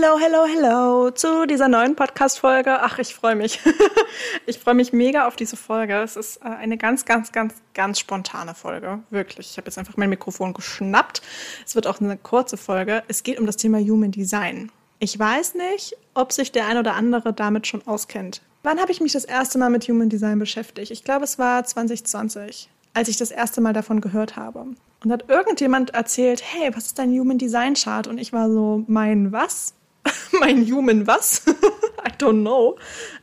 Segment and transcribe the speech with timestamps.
[0.00, 2.82] Hello, hello, hello zu dieser neuen Podcast-Folge.
[2.82, 3.58] Ach, ich freue mich.
[4.46, 6.00] ich freue mich mega auf diese Folge.
[6.02, 9.00] Es ist äh, eine ganz, ganz, ganz, ganz spontane Folge.
[9.10, 9.50] Wirklich.
[9.50, 11.20] Ich habe jetzt einfach mein Mikrofon geschnappt.
[11.66, 13.02] Es wird auch eine kurze Folge.
[13.08, 14.70] Es geht um das Thema Human Design.
[15.00, 18.40] Ich weiß nicht, ob sich der ein oder andere damit schon auskennt.
[18.62, 20.92] Wann habe ich mich das erste Mal mit Human Design beschäftigt?
[20.92, 24.64] Ich glaube, es war 2020, als ich das erste Mal davon gehört habe.
[25.02, 28.06] Und hat irgendjemand erzählt, hey, was ist dein Human Design Chart?
[28.06, 29.74] Und ich war so, mein was?
[30.40, 31.42] mein Human was?
[32.06, 32.76] I don't know.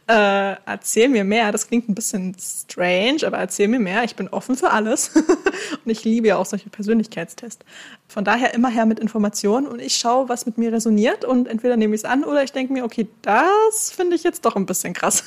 [0.07, 1.51] Äh, erzähl mir mehr.
[1.51, 4.03] Das klingt ein bisschen strange, aber erzähl mir mehr.
[4.03, 5.11] Ich bin offen für alles.
[5.15, 7.65] und ich liebe ja auch solche Persönlichkeitstests.
[8.07, 11.75] Von daher immer her mit Informationen und ich schaue, was mit mir resoniert und entweder
[11.77, 14.65] nehme ich es an oder ich denke mir, okay, das finde ich jetzt doch ein
[14.65, 15.23] bisschen krass.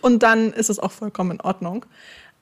[0.00, 1.86] und dann ist es auch vollkommen in Ordnung.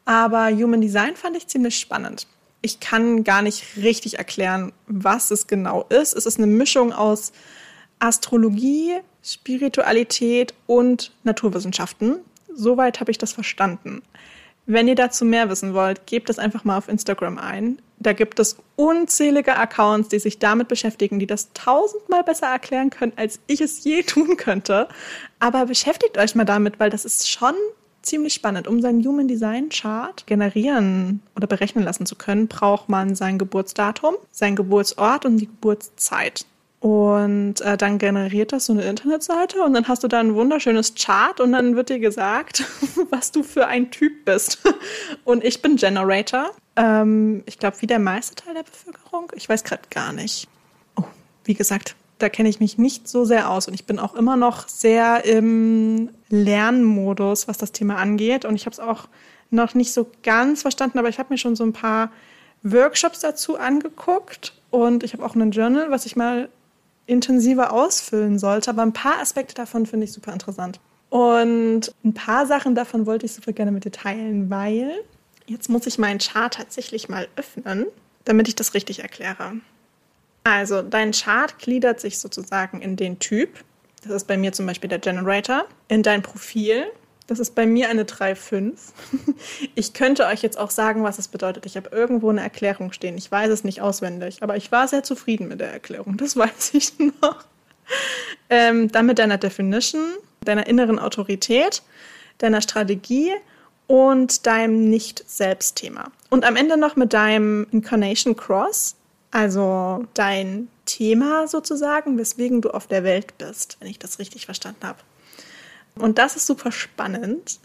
[0.06, 2.26] Aber Human Design fand ich ziemlich spannend.
[2.62, 6.14] Ich kann gar nicht richtig erklären, was es genau ist.
[6.14, 7.32] Es ist eine Mischung aus
[8.00, 12.16] Astrologie, Spiritualität und Naturwissenschaften.
[12.52, 14.02] Soweit habe ich das verstanden.
[14.66, 17.80] Wenn ihr dazu mehr wissen wollt, gebt es einfach mal auf Instagram ein.
[17.98, 23.12] Da gibt es unzählige Accounts, die sich damit beschäftigen, die das tausendmal besser erklären können,
[23.16, 24.88] als ich es je tun könnte.
[25.38, 27.54] Aber beschäftigt euch mal damit, weil das ist schon
[28.02, 28.68] ziemlich spannend.
[28.68, 34.14] Um seinen Human Design Chart generieren oder berechnen lassen zu können, braucht man sein Geburtsdatum,
[34.30, 36.46] sein Geburtsort und die Geburtszeit.
[36.80, 40.94] Und äh, dann generiert das so eine Internetseite und dann hast du da ein wunderschönes
[40.94, 42.64] Chart und dann wird dir gesagt,
[43.10, 44.58] was du für ein Typ bist.
[45.24, 46.50] Und ich bin Generator.
[46.76, 49.30] Ähm, ich glaube, wie der meiste Teil der Bevölkerung.
[49.34, 50.48] Ich weiß gerade gar nicht.
[50.96, 51.04] Oh,
[51.44, 54.36] wie gesagt, da kenne ich mich nicht so sehr aus und ich bin auch immer
[54.36, 58.46] noch sehr im Lernmodus, was das Thema angeht.
[58.46, 59.08] Und ich habe es auch
[59.50, 62.10] noch nicht so ganz verstanden, aber ich habe mir schon so ein paar
[62.62, 66.48] Workshops dazu angeguckt und ich habe auch ein Journal, was ich mal
[67.10, 68.70] intensiver ausfüllen sollte.
[68.70, 70.80] Aber ein paar Aspekte davon finde ich super interessant.
[71.10, 74.92] Und ein paar Sachen davon wollte ich super gerne mit dir teilen, weil
[75.46, 77.86] jetzt muss ich meinen Chart tatsächlich mal öffnen,
[78.24, 79.54] damit ich das richtig erkläre.
[80.44, 83.64] Also, dein Chart gliedert sich sozusagen in den Typ.
[84.02, 85.66] Das ist bei mir zum Beispiel der Generator.
[85.88, 86.86] In dein Profil.
[87.30, 88.72] Das ist bei mir eine 3,5.
[89.76, 91.64] Ich könnte euch jetzt auch sagen, was es bedeutet.
[91.64, 93.16] Ich habe irgendwo eine Erklärung stehen.
[93.16, 96.16] Ich weiß es nicht auswendig, aber ich war sehr zufrieden mit der Erklärung.
[96.16, 97.44] Das weiß ich noch.
[98.48, 100.02] Ähm, dann mit deiner Definition,
[100.44, 101.82] deiner inneren Autorität,
[102.38, 103.30] deiner Strategie
[103.86, 106.10] und deinem Nicht-Selbst-Thema.
[106.30, 108.96] Und am Ende noch mit deinem Incarnation Cross,
[109.30, 114.84] also dein Thema sozusagen, weswegen du auf der Welt bist, wenn ich das richtig verstanden
[114.84, 114.98] habe.
[115.96, 117.60] Und das ist super spannend,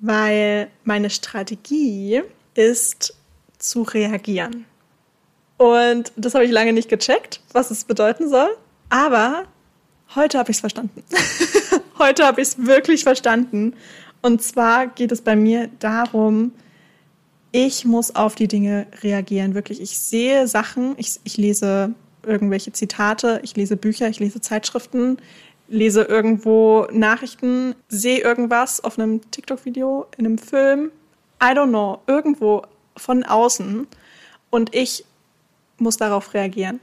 [0.00, 2.22] weil meine Strategie
[2.54, 3.14] ist
[3.58, 4.66] zu reagieren.
[5.56, 8.48] Und das habe ich lange nicht gecheckt, was es bedeuten soll.
[8.90, 9.44] Aber
[10.14, 11.02] heute habe ich es verstanden.
[11.98, 13.74] heute habe ich es wirklich verstanden.
[14.22, 16.52] Und zwar geht es bei mir darum,
[17.52, 19.54] ich muss auf die Dinge reagieren.
[19.54, 25.18] Wirklich, ich sehe Sachen, ich, ich lese irgendwelche Zitate, ich lese Bücher, ich lese Zeitschriften,
[25.68, 30.90] lese irgendwo Nachrichten, sehe irgendwas auf einem TikTok-Video, in einem Film,
[31.42, 32.62] I don't know, irgendwo
[32.96, 33.86] von außen
[34.50, 35.04] und ich
[35.78, 36.80] muss darauf reagieren.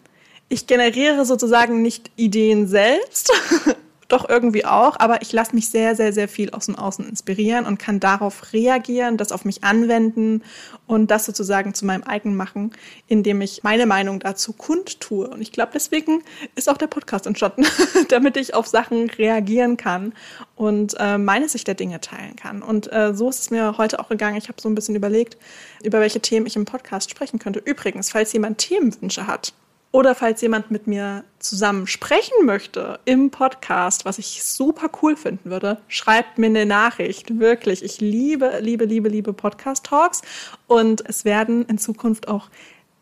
[0.50, 3.32] Ich generiere sozusagen nicht Ideen selbst,
[4.14, 7.66] doch irgendwie auch, aber ich lasse mich sehr, sehr, sehr viel aus dem Außen inspirieren
[7.66, 10.44] und kann darauf reagieren, das auf mich anwenden
[10.86, 12.72] und das sozusagen zu meinem eigenen machen,
[13.08, 15.28] indem ich meine Meinung dazu kundtue.
[15.28, 16.24] Und ich glaube, deswegen
[16.56, 17.66] ist auch der Podcast entstanden,
[18.10, 20.14] damit ich auf Sachen reagieren kann
[20.56, 22.62] und äh, meine Sicht der Dinge teilen kann.
[22.62, 24.38] Und äh, so ist es mir heute auch gegangen.
[24.38, 25.38] Ich habe so ein bisschen überlegt,
[25.84, 27.60] über welche Themen ich im Podcast sprechen könnte.
[27.60, 29.54] Übrigens, falls jemand Themenwünsche hat,
[29.94, 35.52] oder falls jemand mit mir zusammen sprechen möchte im Podcast, was ich super cool finden
[35.52, 37.40] würde, schreibt mir eine Nachricht.
[37.40, 37.84] Wirklich.
[37.84, 40.24] Ich liebe, liebe, liebe, liebe Podcast-Talks.
[40.66, 42.50] Und es werden in Zukunft auch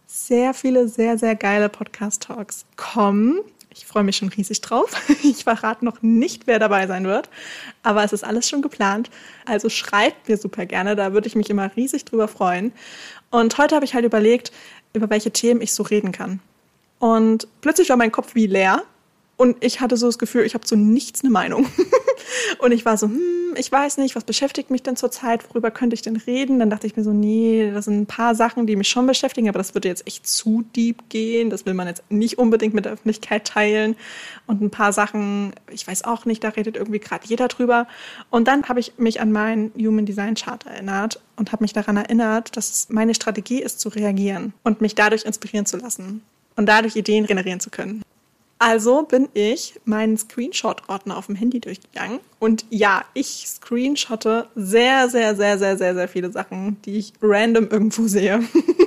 [0.06, 3.40] sehr viele, sehr, sehr geile Podcast-Talks kommen.
[3.74, 4.94] Ich freue mich schon riesig drauf.
[5.24, 7.30] Ich verrate noch nicht, wer dabei sein wird,
[7.84, 9.10] aber es ist alles schon geplant.
[9.46, 12.74] Also schreibt mir super gerne, da würde ich mich immer riesig drüber freuen.
[13.30, 14.52] Und heute habe ich halt überlegt,
[14.92, 16.42] über welche Themen ich so reden kann.
[17.02, 18.84] Und plötzlich war mein Kopf wie leer
[19.36, 21.66] und ich hatte so das Gefühl, ich habe zu nichts eine Meinung.
[22.60, 25.96] und ich war so, hm, ich weiß nicht, was beschäftigt mich denn zurzeit, worüber könnte
[25.96, 26.60] ich denn reden?
[26.60, 29.50] Dann dachte ich mir so, nee, das sind ein paar Sachen, die mich schon beschäftigen,
[29.50, 31.50] aber das würde jetzt echt zu deep gehen.
[31.50, 33.96] Das will man jetzt nicht unbedingt mit der Öffentlichkeit teilen.
[34.46, 37.88] Und ein paar Sachen, ich weiß auch nicht, da redet irgendwie gerade jeder drüber.
[38.30, 41.98] Und dann habe ich mich an meinen Human Design Chart erinnert und habe mich daran
[41.98, 46.22] erinnert, dass es meine Strategie ist, zu reagieren und mich dadurch inspirieren zu lassen
[46.56, 48.04] und dadurch Ideen generieren zu können.
[48.64, 52.20] Also bin ich meinen Screenshot-Ordner auf dem Handy durchgegangen.
[52.38, 57.70] Und ja, ich screenshotte sehr, sehr, sehr, sehr, sehr, sehr viele Sachen, die ich random
[57.70, 58.44] irgendwo sehe.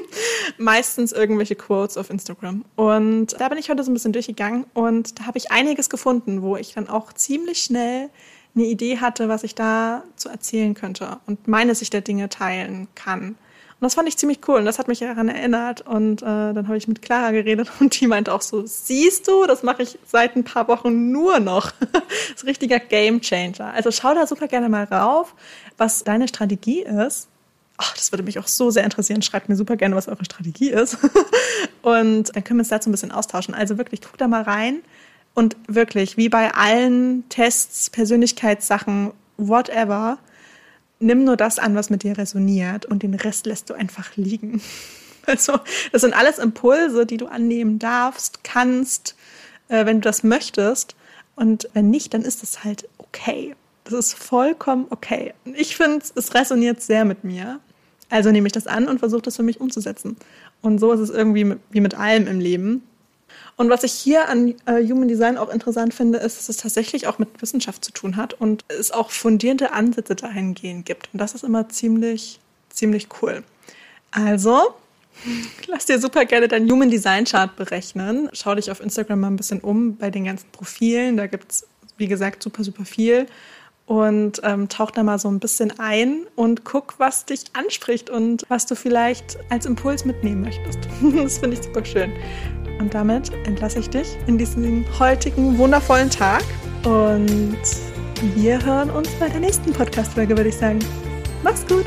[0.59, 2.65] Meistens irgendwelche Quotes auf Instagram.
[2.77, 6.43] Und da bin ich heute so ein bisschen durchgegangen und da habe ich einiges gefunden,
[6.43, 8.11] wo ich dann auch ziemlich schnell
[8.55, 12.87] eine Idee hatte, was ich da zu erzählen könnte und meine Sicht der Dinge teilen
[12.95, 13.35] kann.
[13.81, 15.82] Und das fand ich ziemlich cool und das hat mich daran erinnert.
[15.82, 19.47] Und äh, dann habe ich mit Clara geredet und die meinte auch so, siehst du,
[19.47, 21.73] das mache ich seit ein paar Wochen nur noch.
[21.93, 22.03] das
[22.37, 23.73] ist ein richtiger Game Changer.
[23.75, 25.35] Also schau da super gerne mal rauf,
[25.76, 27.29] was deine Strategie ist.
[27.76, 29.23] Ach, das würde mich auch so sehr interessieren.
[29.23, 30.99] Schreibt mir super gerne, was eure Strategie ist.
[31.82, 33.55] und dann können wir uns dazu ein bisschen austauschen.
[33.55, 34.82] Also wirklich, guck da mal rein.
[35.35, 40.19] Und wirklich, wie bei allen Tests, Persönlichkeitssachen, whatever,
[41.00, 44.61] nimm nur das an, was mit dir resoniert und den Rest lässt du einfach liegen.
[45.26, 45.58] Also,
[45.91, 49.17] das sind alles Impulse, die du annehmen darfst, kannst,
[49.69, 50.96] äh, wenn du das möchtest.
[51.35, 53.56] Und wenn nicht, dann ist das halt okay.
[53.85, 55.32] Das ist vollkommen okay.
[55.55, 57.61] Ich finde, es resoniert sehr mit mir.
[58.11, 60.17] Also nehme ich das an und versuche das für mich umzusetzen.
[60.61, 62.82] Und so ist es irgendwie wie mit allem im Leben.
[63.57, 67.07] Und was ich hier an äh, Human Design auch interessant finde, ist, dass es tatsächlich
[67.07, 71.09] auch mit Wissenschaft zu tun hat und es auch fundierte Ansätze dahingehend gibt.
[71.13, 72.41] Und das ist immer ziemlich,
[72.71, 73.45] ziemlich cool.
[74.11, 74.75] Also,
[75.67, 78.29] lass dir super gerne dein Human Design Chart berechnen.
[78.33, 81.17] Schau dich auf Instagram mal ein bisschen um bei den ganzen Profilen.
[81.17, 81.67] Da gibt es,
[81.97, 83.27] wie gesagt, super, super viel.
[83.87, 88.45] Und ähm, tauch da mal so ein bisschen ein und guck, was dich anspricht und
[88.49, 90.79] was du vielleicht als Impuls mitnehmen möchtest.
[91.15, 92.13] das finde ich super schön.
[92.85, 96.45] Und damit entlasse ich dich in diesen heutigen wundervollen Tag.
[96.85, 97.57] Und
[98.35, 100.81] wir hören uns bei der nächsten Podcast-Folge, würde ich sagen.
[101.43, 101.87] Mach's gut!